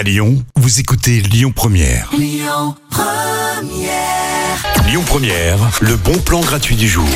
À 0.00 0.02
Lyon, 0.02 0.42
vous 0.56 0.80
écoutez 0.80 1.20
Lyon 1.20 1.52
Première. 1.54 2.08
Lyon 2.16 2.74
Première. 5.06 5.58
le 5.82 5.96
bon 5.96 6.16
plan 6.16 6.40
gratuit 6.40 6.74
du 6.74 6.88
jour. 6.88 7.06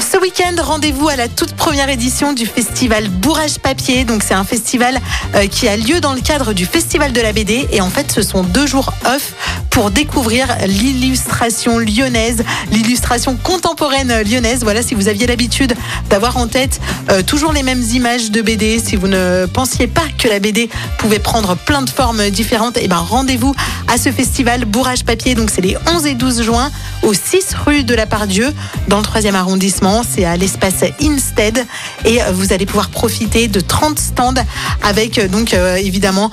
Ce 0.00 0.18
week-end, 0.18 0.60
rendez-vous 0.60 1.08
à 1.08 1.14
la 1.14 1.28
toute 1.28 1.54
première 1.54 1.88
édition 1.88 2.32
du 2.32 2.44
festival 2.46 3.08
Bourrage 3.08 3.60
Papier. 3.60 4.04
Donc, 4.04 4.24
c'est 4.24 4.34
un 4.34 4.42
festival 4.42 4.98
euh, 5.36 5.46
qui 5.46 5.68
a 5.68 5.76
lieu 5.76 6.00
dans 6.00 6.14
le 6.14 6.20
cadre 6.20 6.52
du 6.52 6.66
Festival 6.66 7.12
de 7.12 7.20
la 7.20 7.32
BD. 7.32 7.68
Et 7.70 7.80
en 7.80 7.90
fait, 7.90 8.10
ce 8.10 8.22
sont 8.22 8.42
deux 8.42 8.66
jours 8.66 8.92
off 9.06 9.34
pour 9.72 9.90
découvrir 9.90 10.46
l'illustration 10.66 11.78
lyonnaise, 11.78 12.44
l'illustration 12.70 13.36
contemporaine 13.42 14.22
lyonnaise. 14.22 14.60
Voilà, 14.62 14.82
si 14.82 14.94
vous 14.94 15.08
aviez 15.08 15.26
l'habitude 15.26 15.74
d'avoir 16.10 16.36
en 16.36 16.46
tête 16.46 16.78
euh, 17.10 17.22
toujours 17.22 17.52
les 17.52 17.62
mêmes 17.62 17.82
images 17.94 18.30
de 18.30 18.42
BD, 18.42 18.78
si 18.78 18.96
vous 18.96 19.08
ne 19.08 19.46
pensiez 19.46 19.86
pas 19.86 20.04
que 20.18 20.28
la 20.28 20.40
BD 20.40 20.68
pouvait 20.98 21.18
prendre 21.18 21.56
plein 21.56 21.80
de 21.80 21.88
formes 21.88 22.28
différentes, 22.28 22.76
et 22.76 22.82
eh 22.84 22.88
ben 22.88 22.98
rendez-vous 22.98 23.54
à 23.88 23.96
ce 23.96 24.12
festival 24.12 24.66
Bourrage 24.66 25.04
Papier. 25.04 25.34
Donc, 25.34 25.48
c'est 25.50 25.62
les 25.62 25.76
11 25.86 26.04
et 26.06 26.14
12 26.14 26.42
juin 26.42 26.70
au 27.02 27.14
6 27.14 27.54
rue 27.64 27.82
de 27.82 27.94
la 27.94 28.04
Pardieu, 28.04 28.52
dans 28.88 28.98
le 28.98 29.04
3e 29.04 29.34
arrondissement. 29.34 30.02
C'est 30.08 30.26
à 30.26 30.36
l'espace 30.36 30.84
Instead. 31.00 31.64
Et 32.04 32.22
euh, 32.22 32.26
vous 32.32 32.52
allez 32.52 32.66
pouvoir 32.66 32.90
profiter 32.90 33.48
de 33.48 33.60
30 33.60 33.98
stands 33.98 34.34
avec, 34.82 35.18
euh, 35.18 35.28
donc, 35.28 35.54
évidemment, 35.54 36.30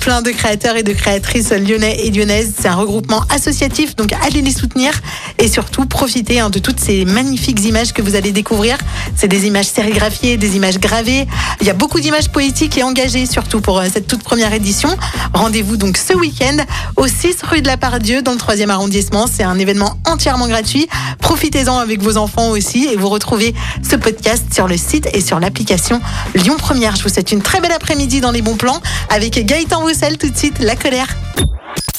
plein 0.00 0.22
de 0.22 0.30
créateurs 0.30 0.76
et 0.76 0.82
de 0.82 0.92
créatrices 0.92 1.50
lyonnais 1.50 1.96
et 2.04 2.10
lyonnaises. 2.10 2.54
Regroupement 2.76 3.22
associatif, 3.30 3.96
donc 3.96 4.12
allez 4.24 4.42
les 4.42 4.52
soutenir 4.52 4.92
et 5.38 5.48
surtout 5.48 5.86
profitez 5.86 6.40
hein, 6.40 6.50
de 6.50 6.58
toutes 6.58 6.80
ces 6.80 7.04
magnifiques 7.04 7.64
images 7.64 7.92
que 7.92 8.02
vous 8.02 8.14
allez 8.14 8.32
découvrir. 8.32 8.78
C'est 9.16 9.28
des 9.28 9.46
images 9.46 9.66
sérigraphiées, 9.66 10.36
des 10.36 10.56
images 10.56 10.78
gravées. 10.78 11.26
Il 11.60 11.66
y 11.66 11.70
a 11.70 11.74
beaucoup 11.74 12.00
d'images 12.00 12.30
poétiques 12.30 12.78
et 12.78 12.82
engagées 12.82 13.26
surtout 13.26 13.60
pour 13.60 13.78
euh, 13.78 13.86
cette 13.92 14.06
toute 14.06 14.22
première 14.22 14.52
édition. 14.52 14.88
Rendez-vous 15.34 15.76
donc 15.76 15.96
ce 15.96 16.14
week-end 16.14 16.56
au 16.96 17.06
6 17.06 17.36
rue 17.42 17.62
de 17.62 17.66
la 17.66 17.76
Pardieu 17.76 18.22
dans 18.22 18.32
le 18.32 18.38
3e 18.38 18.68
arrondissement. 18.68 19.26
C'est 19.26 19.42
un 19.42 19.58
événement 19.58 19.98
entièrement 20.06 20.48
gratuit. 20.48 20.88
Profitez-en 21.20 21.78
avec 21.78 22.00
vos 22.02 22.16
enfants 22.16 22.50
aussi 22.50 22.86
et 22.86 22.96
vous 22.96 23.08
retrouvez 23.08 23.54
ce 23.88 23.96
podcast 23.96 24.44
sur 24.52 24.68
le 24.68 24.76
site 24.76 25.08
et 25.12 25.20
sur 25.20 25.40
l'application 25.40 26.00
Lyon 26.34 26.56
Première. 26.58 26.96
Je 26.96 27.02
vous 27.02 27.08
souhaite 27.08 27.32
une 27.32 27.42
très 27.42 27.60
belle 27.60 27.72
après-midi 27.72 28.20
dans 28.20 28.30
les 28.30 28.42
bons 28.42 28.56
plans 28.56 28.80
avec 29.08 29.44
Gaëtan 29.44 29.80
Roussel 29.80 30.18
tout 30.18 30.28
de 30.28 30.36
suite, 30.36 30.58
La 30.60 30.76
Colère. 30.76 31.08